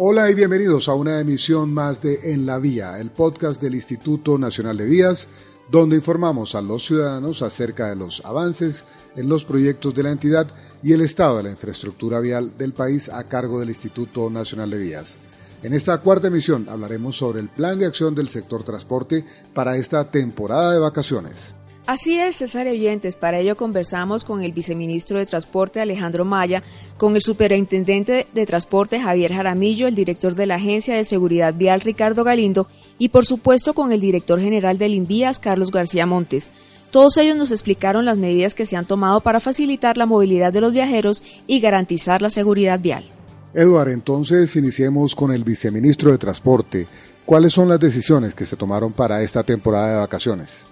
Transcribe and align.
Hola 0.00 0.30
y 0.30 0.34
bienvenidos 0.34 0.88
a 0.88 0.94
una 0.94 1.18
emisión 1.18 1.74
más 1.74 2.00
de 2.00 2.32
En 2.32 2.46
la 2.46 2.60
Vía, 2.60 3.00
el 3.00 3.10
podcast 3.10 3.60
del 3.60 3.74
Instituto 3.74 4.38
Nacional 4.38 4.76
de 4.76 4.86
Vías, 4.86 5.26
donde 5.72 5.96
informamos 5.96 6.54
a 6.54 6.62
los 6.62 6.86
ciudadanos 6.86 7.42
acerca 7.42 7.88
de 7.88 7.96
los 7.96 8.24
avances 8.24 8.84
en 9.16 9.28
los 9.28 9.44
proyectos 9.44 9.92
de 9.96 10.04
la 10.04 10.12
entidad 10.12 10.46
y 10.84 10.92
el 10.92 11.00
estado 11.00 11.38
de 11.38 11.42
la 11.42 11.50
infraestructura 11.50 12.20
vial 12.20 12.56
del 12.56 12.74
país 12.74 13.08
a 13.08 13.24
cargo 13.24 13.58
del 13.58 13.70
Instituto 13.70 14.30
Nacional 14.30 14.70
de 14.70 14.78
Vías. 14.78 15.16
En 15.64 15.74
esta 15.74 15.98
cuarta 15.98 16.28
emisión 16.28 16.68
hablaremos 16.68 17.16
sobre 17.16 17.40
el 17.40 17.48
plan 17.48 17.76
de 17.80 17.86
acción 17.86 18.14
del 18.14 18.28
sector 18.28 18.62
transporte 18.62 19.24
para 19.52 19.76
esta 19.76 20.08
temporada 20.08 20.70
de 20.70 20.78
vacaciones. 20.78 21.56
Así 21.88 22.18
es, 22.20 22.36
César 22.36 22.66
Oyentes. 22.66 23.16
Para 23.16 23.38
ello 23.38 23.56
conversamos 23.56 24.22
con 24.22 24.42
el 24.42 24.52
viceministro 24.52 25.18
de 25.18 25.24
Transporte 25.24 25.80
Alejandro 25.80 26.26
Maya, 26.26 26.62
con 26.98 27.16
el 27.16 27.22
superintendente 27.22 28.26
de 28.34 28.44
Transporte 28.44 29.00
Javier 29.00 29.32
Jaramillo, 29.32 29.88
el 29.88 29.94
director 29.94 30.34
de 30.34 30.44
la 30.44 30.56
Agencia 30.56 30.94
de 30.94 31.04
Seguridad 31.04 31.54
Vial 31.54 31.80
Ricardo 31.80 32.24
Galindo 32.24 32.68
y 32.98 33.08
por 33.08 33.24
supuesto 33.24 33.72
con 33.72 33.90
el 33.90 34.00
director 34.00 34.38
general 34.38 34.76
del 34.76 34.92
Invías 34.92 35.38
Carlos 35.38 35.70
García 35.70 36.04
Montes. 36.04 36.50
Todos 36.90 37.16
ellos 37.16 37.36
nos 37.36 37.52
explicaron 37.52 38.04
las 38.04 38.18
medidas 38.18 38.54
que 38.54 38.66
se 38.66 38.76
han 38.76 38.84
tomado 38.84 39.22
para 39.22 39.40
facilitar 39.40 39.96
la 39.96 40.04
movilidad 40.04 40.52
de 40.52 40.60
los 40.60 40.74
viajeros 40.74 41.22
y 41.46 41.58
garantizar 41.58 42.20
la 42.20 42.28
seguridad 42.28 42.78
vial. 42.80 43.08
Eduard, 43.54 43.88
entonces 43.88 44.54
iniciemos 44.56 45.14
con 45.14 45.32
el 45.32 45.42
viceministro 45.42 46.12
de 46.12 46.18
Transporte. 46.18 46.86
¿Cuáles 47.24 47.54
son 47.54 47.66
las 47.66 47.80
decisiones 47.80 48.34
que 48.34 48.44
se 48.44 48.56
tomaron 48.56 48.92
para 48.92 49.22
esta 49.22 49.42
temporada 49.42 49.92
de 49.92 49.96
vacaciones? 50.00 50.66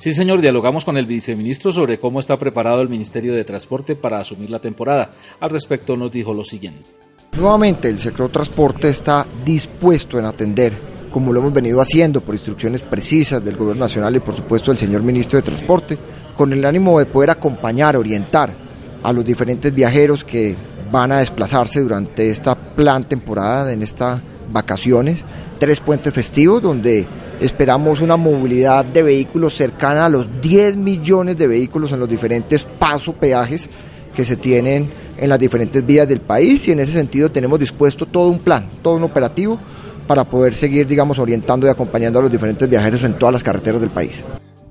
Sí, 0.00 0.14
señor, 0.14 0.40
dialogamos 0.40 0.86
con 0.86 0.96
el 0.96 1.04
viceministro 1.04 1.70
sobre 1.70 2.00
cómo 2.00 2.20
está 2.20 2.38
preparado 2.38 2.80
el 2.80 2.88
Ministerio 2.88 3.34
de 3.34 3.44
Transporte 3.44 3.96
para 3.96 4.18
asumir 4.18 4.48
la 4.48 4.58
temporada. 4.58 5.12
Al 5.38 5.50
respecto 5.50 5.94
nos 5.94 6.10
dijo 6.10 6.32
lo 6.32 6.42
siguiente. 6.42 6.88
Nuevamente, 7.36 7.90
el 7.90 7.98
sector 7.98 8.30
transporte 8.30 8.88
está 8.88 9.26
dispuesto 9.44 10.18
en 10.18 10.24
atender, 10.24 10.72
como 11.10 11.34
lo 11.34 11.40
hemos 11.40 11.52
venido 11.52 11.82
haciendo 11.82 12.22
por 12.22 12.34
instrucciones 12.34 12.80
precisas 12.80 13.44
del 13.44 13.58
Gobierno 13.58 13.84
Nacional 13.84 14.16
y 14.16 14.20
por 14.20 14.34
supuesto 14.34 14.70
del 14.70 14.78
señor 14.78 15.02
Ministro 15.02 15.36
de 15.36 15.42
Transporte, 15.42 15.98
con 16.34 16.50
el 16.54 16.64
ánimo 16.64 16.98
de 16.98 17.04
poder 17.04 17.28
acompañar, 17.28 17.94
orientar 17.94 18.54
a 19.02 19.12
los 19.12 19.22
diferentes 19.22 19.74
viajeros 19.74 20.24
que 20.24 20.56
van 20.90 21.12
a 21.12 21.18
desplazarse 21.18 21.78
durante 21.82 22.30
esta 22.30 22.54
plan 22.54 23.04
temporada, 23.04 23.70
en 23.70 23.82
estas 23.82 24.22
vacaciones, 24.50 25.24
tres 25.58 25.80
puentes 25.80 26.12
festivos 26.12 26.62
donde 26.62 27.06
esperamos 27.40 28.00
una 28.00 28.16
movilidad 28.16 28.84
de 28.84 29.02
vehículos 29.02 29.54
cercana 29.54 30.06
a 30.06 30.08
los 30.08 30.40
10 30.40 30.76
millones 30.76 31.38
de 31.38 31.46
vehículos 31.46 31.92
en 31.92 32.00
los 32.00 32.08
diferentes 32.08 32.64
pasos, 32.64 33.14
peajes 33.14 33.68
que 34.14 34.24
se 34.24 34.36
tienen 34.36 34.90
en 35.16 35.28
las 35.28 35.38
diferentes 35.38 35.84
vías 35.84 36.08
del 36.08 36.20
país 36.20 36.66
y 36.68 36.72
en 36.72 36.80
ese 36.80 36.92
sentido 36.92 37.30
tenemos 37.30 37.58
dispuesto 37.58 38.06
todo 38.06 38.28
un 38.28 38.38
plan, 38.38 38.68
todo 38.82 38.96
un 38.96 39.04
operativo 39.04 39.58
para 40.06 40.24
poder 40.24 40.54
seguir, 40.54 40.86
digamos, 40.86 41.18
orientando 41.18 41.66
y 41.66 41.70
acompañando 41.70 42.18
a 42.18 42.22
los 42.22 42.32
diferentes 42.32 42.68
viajeros 42.68 43.04
en 43.04 43.18
todas 43.18 43.32
las 43.32 43.44
carreteras 43.44 43.80
del 43.80 43.90
país. 43.90 44.22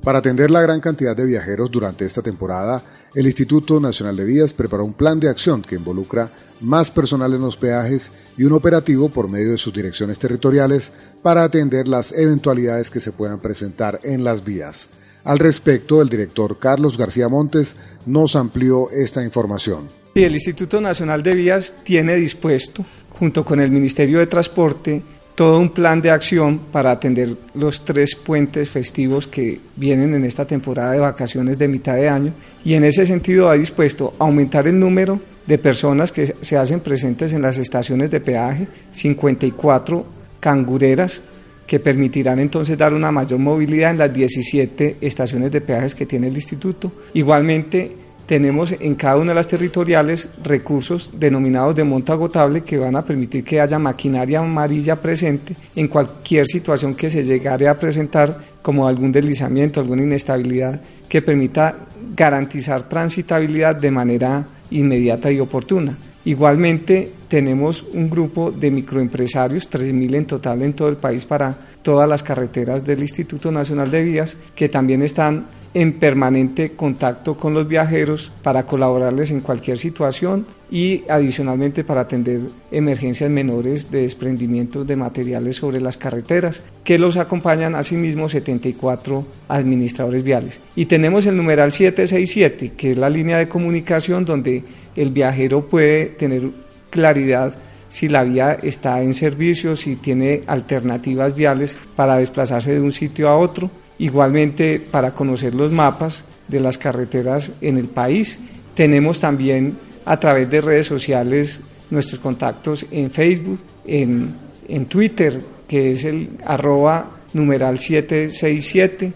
Para 0.03 0.19
atender 0.19 0.49
la 0.49 0.61
gran 0.61 0.79
cantidad 0.79 1.15
de 1.15 1.25
viajeros 1.25 1.69
durante 1.69 2.05
esta 2.05 2.21
temporada, 2.21 2.81
el 3.13 3.25
Instituto 3.25 3.79
Nacional 3.81 4.15
de 4.15 4.23
Vías 4.23 4.53
preparó 4.53 4.85
un 4.85 4.93
plan 4.93 5.19
de 5.19 5.29
acción 5.29 5.61
que 5.61 5.75
involucra 5.75 6.29
más 6.61 6.89
personal 6.89 7.33
en 7.33 7.41
los 7.41 7.57
peajes 7.57 8.11
y 8.37 8.45
un 8.45 8.53
operativo 8.53 9.09
por 9.09 9.27
medio 9.27 9.51
de 9.51 9.57
sus 9.57 9.73
direcciones 9.73 10.17
territoriales 10.17 10.91
para 11.21 11.43
atender 11.43 11.87
las 11.87 12.13
eventualidades 12.13 12.89
que 12.89 13.01
se 13.01 13.11
puedan 13.11 13.39
presentar 13.39 13.99
en 14.03 14.23
las 14.23 14.43
vías. 14.43 14.89
Al 15.25 15.37
respecto, 15.37 16.01
el 16.01 16.07
director 16.07 16.57
Carlos 16.59 16.97
García 16.97 17.27
Montes 17.27 17.75
nos 18.05 18.37
amplió 18.37 18.89
esta 18.91 19.23
información. 19.23 19.89
el 20.15 20.33
Instituto 20.33 20.79
Nacional 20.79 21.23
de 21.23 21.35
Vías 21.35 21.73
tiene 21.83 22.15
dispuesto, 22.15 22.85
junto 23.09 23.43
con 23.43 23.59
el 23.59 23.69
Ministerio 23.69 24.19
de 24.19 24.27
Transporte, 24.27 25.03
todo 25.39 25.57
un 25.57 25.69
plan 25.69 26.01
de 26.01 26.11
acción 26.11 26.59
para 26.69 26.91
atender 26.91 27.33
los 27.53 27.85
tres 27.85 28.13
puentes 28.13 28.69
festivos 28.69 29.25
que 29.25 29.57
vienen 29.77 30.13
en 30.13 30.25
esta 30.25 30.43
temporada 30.43 30.91
de 30.91 30.99
vacaciones 30.99 31.57
de 31.57 31.69
mitad 31.69 31.95
de 31.95 32.09
año 32.09 32.33
y 32.65 32.73
en 32.73 32.83
ese 32.83 33.05
sentido 33.05 33.47
ha 33.47 33.53
dispuesto 33.53 34.15
aumentar 34.19 34.67
el 34.67 34.77
número 34.77 35.17
de 35.47 35.57
personas 35.57 36.11
que 36.11 36.35
se 36.41 36.57
hacen 36.57 36.81
presentes 36.81 37.31
en 37.31 37.41
las 37.41 37.57
estaciones 37.57 38.11
de 38.11 38.19
peaje, 38.19 38.67
54 38.91 40.05
cangureras 40.41 41.23
que 41.65 41.79
permitirán 41.79 42.39
entonces 42.39 42.77
dar 42.77 42.93
una 42.93 43.09
mayor 43.09 43.39
movilidad 43.39 43.91
en 43.91 43.99
las 43.99 44.13
17 44.13 44.97
estaciones 44.99 45.53
de 45.53 45.61
peajes 45.61 45.95
que 45.95 46.05
tiene 46.05 46.27
el 46.27 46.35
instituto. 46.35 46.91
Igualmente, 47.13 47.95
tenemos 48.29 48.71
en 48.79 48.93
cada 48.93 49.17
una 49.17 49.31
de 49.31 49.35
las 49.37 49.47
territoriales 49.47 50.29
recursos 50.43 51.11
denominados 51.15 51.75
de 51.75 51.83
monto 51.83 52.13
agotable 52.13 52.61
que 52.61 52.77
van 52.77 52.95
a 52.95 53.03
permitir 53.03 53.43
que 53.43 53.59
haya 53.59 53.79
maquinaria 53.79 54.39
amarilla 54.39 54.97
presente 54.97 55.55
en 55.75 55.87
cualquier 55.87 56.45
situación 56.45 56.93
que 56.93 57.09
se 57.09 57.23
llegare 57.23 57.67
a 57.67 57.79
presentar 57.79 58.37
como 58.61 58.87
algún 58.87 59.11
deslizamiento, 59.11 59.79
alguna 59.79 60.03
inestabilidad 60.03 60.79
que 61.09 61.23
permita 61.23 61.75
garantizar 62.15 62.87
transitabilidad 62.87 63.77
de 63.77 63.89
manera 63.89 64.45
inmediata 64.69 65.31
y 65.31 65.39
oportuna. 65.39 65.97
Igualmente 66.23 67.11
tenemos 67.29 67.81
un 67.81 68.11
grupo 68.11 68.51
de 68.51 68.69
microempresarios, 68.69 69.71
3.000 69.71 70.15
en 70.15 70.25
total 70.27 70.61
en 70.61 70.73
todo 70.73 70.89
el 70.89 70.97
país 70.97 71.25
para 71.25 71.57
todas 71.81 72.07
las 72.07 72.21
carreteras 72.21 72.85
del 72.85 72.99
Instituto 72.99 73.51
Nacional 73.51 73.89
de 73.89 74.03
Vías, 74.03 74.37
que 74.53 74.69
también 74.69 75.01
están 75.01 75.47
en 75.73 75.93
permanente 75.93 76.71
contacto 76.71 77.35
con 77.35 77.53
los 77.53 77.67
viajeros 77.67 78.31
para 78.41 78.65
colaborarles 78.65 79.31
en 79.31 79.41
cualquier 79.41 79.77
situación 79.77 80.45
y 80.71 81.03
adicionalmente 81.09 81.83
para 81.83 82.01
atender 82.01 82.41
emergencias 82.71 83.29
menores 83.29 83.91
de 83.91 84.01
desprendimiento 84.01 84.83
de 84.83 84.95
materiales 84.95 85.57
sobre 85.57 85.81
las 85.81 85.97
carreteras, 85.97 86.61
que 86.83 86.99
los 86.99 87.17
acompañan 87.17 87.75
asimismo 87.75 88.29
74 88.29 89.25
administradores 89.47 90.23
viales. 90.23 90.61
Y 90.75 90.85
tenemos 90.85 91.25
el 91.25 91.37
numeral 91.37 91.71
767, 91.71 92.73
que 92.75 92.91
es 92.91 92.97
la 92.97 93.09
línea 93.09 93.37
de 93.37 93.49
comunicación 93.49 94.25
donde 94.25 94.63
el 94.95 95.11
viajero 95.11 95.67
puede 95.67 96.07
tener 96.07 96.49
claridad 96.89 97.55
si 97.89 98.07
la 98.07 98.23
vía 98.23 98.57
está 98.61 99.01
en 99.01 99.15
servicio, 99.15 99.75
si 99.75 99.95
tiene 99.95 100.43
alternativas 100.45 101.35
viales 101.35 101.79
para 101.95 102.17
desplazarse 102.17 102.73
de 102.73 102.81
un 102.81 102.91
sitio 102.91 103.29
a 103.29 103.37
otro 103.37 103.71
Igualmente, 103.99 104.79
para 104.79 105.11
conocer 105.11 105.53
los 105.53 105.71
mapas 105.71 106.25
de 106.47 106.59
las 106.59 106.77
carreteras 106.77 107.51
en 107.61 107.77
el 107.77 107.87
país, 107.87 108.39
tenemos 108.73 109.19
también 109.19 109.77
a 110.05 110.19
través 110.19 110.49
de 110.49 110.61
redes 110.61 110.87
sociales 110.87 111.61
nuestros 111.91 112.19
contactos 112.19 112.85
en 112.91 113.11
Facebook, 113.11 113.59
en, 113.85 114.33
en 114.67 114.85
Twitter, 114.85 115.41
que 115.67 115.91
es 115.91 116.05
el 116.05 116.29
arroba 116.45 117.11
numeral 117.33 117.77
767 117.77 119.13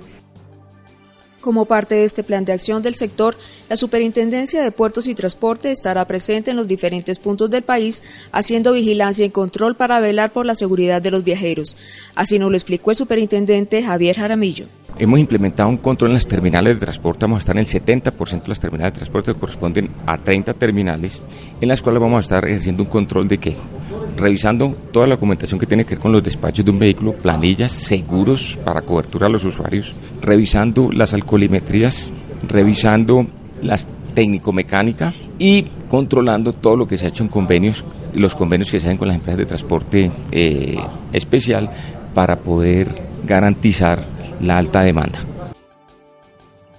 como 1.44 1.66
parte 1.66 1.96
de 1.96 2.06
este 2.06 2.24
plan 2.24 2.46
de 2.46 2.54
acción 2.54 2.82
del 2.82 2.96
sector, 2.96 3.36
la 3.70 3.76
Superintendencia 3.76 4.64
de 4.64 4.72
Puertos 4.72 5.08
y 5.08 5.14
Transporte 5.14 5.72
estará 5.72 6.06
presente 6.06 6.52
en 6.52 6.58
los 6.58 6.68
diferentes 6.68 7.20
puntos 7.20 7.52
del 7.52 7.64
país, 7.64 8.02
haciendo 8.32 8.72
vigilancia 8.72 9.26
y 9.26 9.30
control 9.30 9.76
para 9.76 10.00
velar 10.00 10.32
por 10.32 10.46
la 10.46 10.56
seguridad 10.56 11.02
de 11.02 11.12
los 11.12 11.24
viajeros. 11.24 11.76
Así 12.16 12.40
nos 12.40 12.50
lo 12.50 12.56
explicó 12.56 12.92
el 12.92 12.96
superintendente 12.96 13.84
Javier 13.84 14.16
Jaramillo. 14.16 14.68
Hemos 14.98 15.20
implementado 15.20 15.70
un 15.70 15.78
control 15.78 16.12
en 16.12 16.16
las 16.16 16.28
terminales 16.28 16.76
de 16.76 16.80
transporte, 16.80 17.26
vamos 17.26 17.38
a 17.38 17.40
estar 17.40 17.56
en 17.58 17.62
el 17.62 17.68
70% 17.68 18.44
de 18.44 18.48
las 18.48 18.60
terminales 18.60 18.94
de 18.94 18.98
transporte 18.98 19.34
que 19.34 19.40
corresponden 19.40 19.90
a 20.06 20.18
30 20.18 20.54
terminales, 20.54 21.20
en 21.60 21.68
las 21.68 21.82
cuales 21.82 22.00
vamos 22.00 22.18
a 22.18 22.22
estar 22.22 22.46
ejerciendo 22.46 22.84
un 22.84 22.90
control 22.90 23.28
de 23.28 23.40
que 23.40 23.56
revisando 24.18 24.76
toda 24.92 25.08
la 25.08 25.16
documentación 25.16 25.60
que 25.60 25.66
tiene 25.66 25.86
que 25.86 25.96
ver 25.96 26.00
con 26.00 26.12
los 26.12 26.24
despachos 26.24 26.64
de 26.64 26.72
un 26.72 26.80
vehículo, 26.80 27.14
planillas, 27.14 27.72
seguros 27.72 28.58
para 28.64 28.82
cobertura 28.82 29.28
a 29.28 29.30
los 29.30 29.44
usuarios, 29.44 29.94
revisando 30.22 30.90
las 30.92 31.14
alcoholimetrías, 31.14 32.12
revisando 32.48 33.26
las 33.62 33.88
técnico-mecánica 34.14 35.14
y 35.40 35.66
controlando 35.88 36.54
todo 36.54 36.76
lo 36.76 36.88
que 36.88 36.98
se 36.98 37.06
ha 37.06 37.10
hecho 37.10 37.24
en 37.24 37.30
convenios, 37.30 37.84
los 38.14 38.36
convenios 38.36 38.72
que 38.72 38.80
se 38.80 38.88
hacen 38.88 38.98
con 38.98 39.08
las 39.08 39.18
empresas 39.18 39.40
de 39.40 39.46
transporte 39.46 40.12
eh, 40.32 40.78
especial 41.12 41.70
para 42.14 42.38
poder 42.38 42.88
garantizar 43.26 44.06
la 44.42 44.58
alta 44.58 44.84
demanda. 44.84 45.20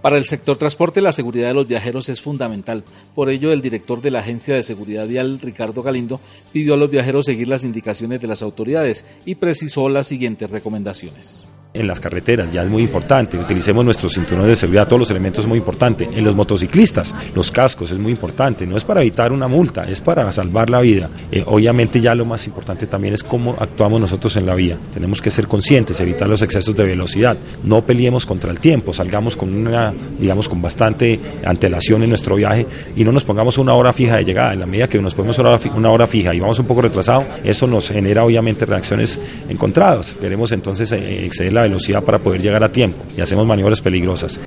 Para 0.04 0.18
el 0.18 0.26
sector 0.26 0.58
transporte, 0.58 1.00
la 1.00 1.12
seguridad 1.12 1.48
de 1.48 1.54
los 1.54 1.66
viajeros 1.66 2.10
es 2.10 2.20
fundamental. 2.20 2.84
Por 3.14 3.30
ello, 3.30 3.52
el 3.52 3.62
director 3.62 4.02
de 4.02 4.10
la 4.10 4.18
Agencia 4.18 4.54
de 4.54 4.62
Seguridad 4.62 5.06
Vial, 5.08 5.40
Ricardo 5.40 5.82
Galindo, 5.82 6.20
pidió 6.52 6.74
a 6.74 6.76
los 6.76 6.90
viajeros 6.90 7.24
seguir 7.24 7.48
las 7.48 7.64
indicaciones 7.64 8.20
de 8.20 8.26
las 8.26 8.42
autoridades 8.42 9.06
y 9.24 9.36
precisó 9.36 9.88
las 9.88 10.06
siguientes 10.06 10.50
recomendaciones. 10.50 11.46
En 11.74 11.88
las 11.88 11.98
carreteras, 11.98 12.52
ya 12.52 12.60
es 12.60 12.68
muy 12.68 12.84
importante. 12.84 13.36
Utilicemos 13.36 13.84
nuestros 13.84 14.14
cinturones 14.14 14.46
de 14.48 14.56
seguridad, 14.56 14.86
todos 14.86 15.00
los 15.00 15.10
elementos 15.10 15.44
es 15.44 15.48
muy 15.48 15.58
importante. 15.58 16.04
En 16.04 16.24
los 16.24 16.34
motociclistas, 16.34 17.12
los 17.34 17.50
cascos 17.50 17.90
es 17.90 17.98
muy 17.98 18.12
importante. 18.12 18.64
No 18.64 18.76
es 18.76 18.84
para 18.84 19.00
evitar 19.00 19.32
una 19.32 19.48
multa, 19.48 19.82
es 19.82 20.00
para 20.00 20.30
salvar 20.30 20.70
la 20.70 20.80
vida. 20.80 21.10
Eh, 21.32 21.42
obviamente 21.44 22.00
ya 22.00 22.14
lo 22.14 22.24
más 22.24 22.46
importante 22.46 22.86
también 22.86 23.14
es 23.14 23.24
cómo 23.24 23.56
actuamos 23.58 24.00
nosotros 24.00 24.36
en 24.36 24.46
la 24.46 24.54
vía. 24.54 24.78
Tenemos 24.94 25.20
que 25.20 25.32
ser 25.32 25.48
conscientes, 25.48 26.00
evitar 26.00 26.28
los 26.28 26.42
excesos 26.42 26.76
de 26.76 26.84
velocidad. 26.84 27.36
No 27.64 27.84
peleemos 27.84 28.24
contra 28.24 28.52
el 28.52 28.60
tiempo, 28.60 28.92
salgamos 28.92 29.36
con 29.36 29.52
una, 29.52 29.92
digamos, 30.18 30.48
con 30.48 30.62
bastante 30.62 31.18
antelación 31.44 32.04
en 32.04 32.10
nuestro 32.10 32.36
viaje 32.36 32.66
y 32.94 33.02
no 33.02 33.10
nos 33.10 33.24
pongamos 33.24 33.58
una 33.58 33.74
hora 33.74 33.92
fija 33.92 34.16
de 34.18 34.24
llegada. 34.24 34.52
En 34.52 34.60
la 34.60 34.66
medida 34.66 34.86
que 34.86 35.00
nos 35.00 35.14
ponemos 35.14 35.36
una 35.40 35.48
hora, 35.50 35.58
una 35.74 35.90
hora 35.90 36.06
fija 36.06 36.32
y 36.32 36.38
vamos 36.38 36.60
un 36.60 36.66
poco 36.66 36.82
retrasado, 36.82 37.24
eso 37.42 37.66
nos 37.66 37.88
genera 37.88 38.24
obviamente 38.24 38.64
reacciones 38.64 39.18
encontradas. 39.48 40.16
Queremos 40.20 40.52
entonces 40.52 40.92
eh, 40.92 41.24
exceder 41.24 41.52
la 41.52 41.63
velocidad 41.64 42.02
para 42.02 42.18
poder 42.18 42.40
llegar 42.40 42.64
a 42.64 42.72
tiempo 42.72 42.98
y 43.16 43.20
hacemos 43.20 43.46
maniobras 43.46 43.80
peligrosas. 43.80 44.40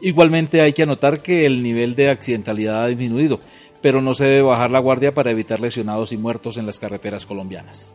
Igualmente 0.00 0.60
hay 0.60 0.72
que 0.72 0.84
anotar 0.84 1.20
que 1.20 1.44
el 1.44 1.62
nivel 1.62 1.96
de 1.96 2.10
accidentalidad 2.10 2.84
ha 2.84 2.86
disminuido, 2.86 3.40
pero 3.82 4.00
no 4.00 4.14
se 4.14 4.26
debe 4.26 4.42
bajar 4.42 4.70
la 4.70 4.78
guardia 4.78 5.12
para 5.12 5.30
evitar 5.30 5.60
lesionados 5.60 6.12
y 6.12 6.16
muertos 6.16 6.56
en 6.56 6.66
las 6.66 6.78
carreteras 6.78 7.26
colombianas. 7.26 7.94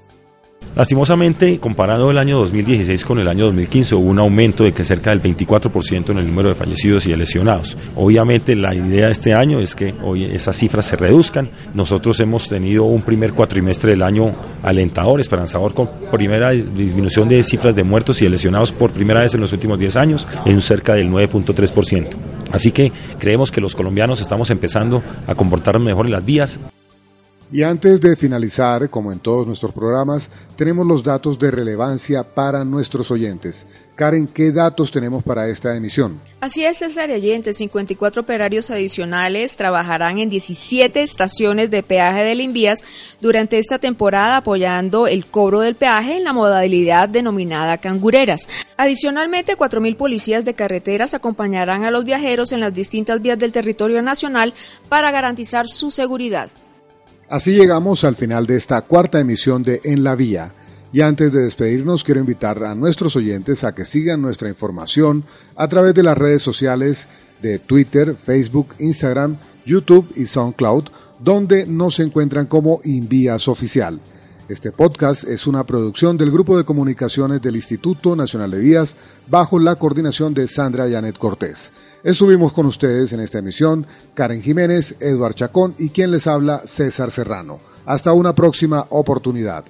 Lastimosamente, 0.76 1.60
comparado 1.60 2.10
el 2.10 2.18
año 2.18 2.40
2016 2.40 3.06
con 3.06 3.20
el 3.20 3.28
año 3.28 3.46
2015, 3.46 3.94
hubo 3.94 4.10
un 4.10 4.18
aumento 4.18 4.64
de 4.64 4.72
que 4.72 4.84
cerca 4.84 5.12
del 5.12 5.22
24% 5.22 6.10
en 6.10 6.18
el 6.18 6.26
número 6.26 6.50
de 6.50 6.56
fallecidos 6.56 7.06
y 7.06 7.12
de 7.12 7.18
lesionados. 7.18 7.78
Obviamente, 7.96 8.56
la 8.56 8.74
idea 8.74 9.06
de 9.06 9.12
este 9.12 9.36
año 9.36 9.60
es 9.60 9.76
que 9.76 9.94
hoy 10.04 10.24
esas 10.24 10.58
cifras 10.58 10.86
se 10.86 10.96
reduzcan. 10.96 11.52
Nosotros 11.76 12.20
hemos 12.22 12.50
tenido 12.50 12.86
un 12.86 13.04
primer 13.04 13.34
cuatrimestre 13.34 13.92
del 13.92 14.02
año 14.02 14.32
alentador, 14.64 15.22
esperanzador, 15.22 15.76
con 15.76 15.90
primera 16.12 16.50
disminución 16.50 17.28
de 17.28 17.44
cifras 17.44 17.76
de 17.76 17.84
muertos 17.84 18.20
y 18.24 18.26
de 18.26 18.32
lesionados 18.32 18.72
por 18.72 18.90
primera 18.90 19.22
vez 19.22 19.36
en 19.36 19.42
los 19.42 19.54
últimos 19.54 19.78
10 19.78 19.96
años, 19.96 20.28
en 20.44 20.60
cerca 20.60 20.96
del 20.96 21.08
9.3%. 21.08 22.08
Así 22.52 22.72
que 22.72 22.92
creemos 23.20 23.52
que 23.52 23.62
los 23.62 23.76
colombianos 23.76 24.22
estamos 24.22 24.50
empezando 24.50 25.04
a 25.28 25.36
comportarnos 25.36 25.84
mejor 25.84 26.08
en 26.08 26.14
las 26.14 26.26
vías. 26.26 26.60
Y 27.54 27.62
antes 27.62 28.02
de 28.02 28.16
finalizar, 28.16 28.90
como 28.90 29.12
en 29.12 29.20
todos 29.20 29.46
nuestros 29.46 29.72
programas, 29.74 30.32
tenemos 30.56 30.88
los 30.88 31.04
datos 31.04 31.38
de 31.38 31.52
relevancia 31.52 32.24
para 32.24 32.66
nuestros 32.66 33.12
oyentes. 33.12 33.68
Karen, 33.94 34.26
¿qué 34.26 34.52
datos 34.52 34.90
tenemos 34.90 35.24
para 35.24 35.48
esta 35.48 35.76
emisión? 35.76 36.20
Así 36.42 36.66
es, 36.66 36.80
César 36.80 37.12
oyentes, 37.12 37.58
54 37.58 38.24
operarios 38.24 38.72
adicionales 38.72 39.56
trabajarán 39.56 40.18
en 40.18 40.32
17 40.32 41.04
estaciones 41.04 41.70
de 41.70 41.84
peaje 41.84 42.24
del 42.24 42.42
Invías 42.42 42.80
durante 43.22 43.60
esta 43.60 43.78
temporada 43.78 44.38
apoyando 44.38 45.06
el 45.06 45.28
cobro 45.28 45.60
del 45.60 45.76
peaje 45.76 46.18
en 46.18 46.24
la 46.24 46.34
modalidad 46.34 47.08
denominada 47.08 47.78
cangureras. 47.78 48.50
Adicionalmente, 48.78 49.56
4.000 49.56 49.96
policías 49.96 50.44
de 50.44 50.56
carreteras 50.56 51.14
acompañarán 51.14 51.84
a 51.84 51.92
los 51.92 52.04
viajeros 52.04 52.52
en 52.52 52.62
las 52.62 52.74
distintas 52.74 53.22
vías 53.22 53.38
del 53.38 53.52
territorio 53.52 54.02
nacional 54.02 54.56
para 54.90 55.12
garantizar 55.12 55.68
su 55.68 55.92
seguridad. 55.92 56.50
Así 57.34 57.56
llegamos 57.56 58.04
al 58.04 58.16
final 58.16 58.46
de 58.46 58.58
esta 58.58 58.84
cuarta 58.84 59.20
emisión 59.20 59.64
de 59.64 59.82
En 59.86 60.04
la 60.04 60.16
Vía. 60.16 60.54
Y 60.92 61.02
antes 61.02 61.34
de 61.34 61.42
despedirnos, 61.42 62.04
quiero 62.04 62.20
invitar 62.20 62.64
a 62.64 62.76
nuestros 62.76 63.16
oyentes 63.16 63.64
a 63.64 63.74
que 63.74 63.86
sigan 63.86 64.22
nuestra 64.22 64.50
información 64.50 65.24
a 65.56 65.68
través 65.68 65.96
de 65.96 66.04
las 66.04 66.16
redes 66.16 66.44
sociales 66.44 67.08
de 67.42 67.58
Twitter, 67.58 68.16
Facebook, 68.16 68.76
Instagram, 68.78 69.38
YouTube 69.66 70.12
y 70.16 70.28
SoundCloud, 70.28 70.90
donde 71.18 71.66
nos 71.66 72.00
encuentran 72.00 72.46
como 72.46 72.82
Invías 72.84 73.48
Oficial. 73.48 74.00
Este 74.50 74.74
podcast 74.74 75.24
es 75.24 75.48
una 75.48 75.64
producción 75.64 76.18
del 76.18 76.30
Grupo 76.30 76.58
de 76.58 76.66
Comunicaciones 76.66 77.42
del 77.42 77.56
Instituto 77.56 78.14
Nacional 78.14 78.52
de 78.52 78.60
Vías 78.60 78.94
bajo 79.30 79.58
la 79.58 79.78
coordinación 79.78 80.34
de 80.34 80.50
Sandra 80.50 80.90
Janet 80.90 81.18
Cortés. 81.18 81.72
Estuvimos 82.04 82.52
con 82.52 82.66
ustedes 82.66 83.14
en 83.14 83.22
esta 83.22 83.40
emisión 83.40 83.88
Karen 84.14 84.42
Jiménez, 84.42 84.98
Eduard 85.00 85.36
Chacón 85.36 85.76
y 85.78 85.90
quien 85.90 86.12
les 86.12 86.28
habla 86.28 86.64
César 86.66 87.10
Serrano. 87.10 87.62
Hasta 87.86 88.12
una 88.12 88.36
próxima 88.36 88.86
oportunidad. 88.90 89.64